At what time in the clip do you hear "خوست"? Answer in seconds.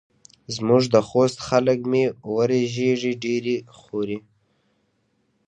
1.07-1.37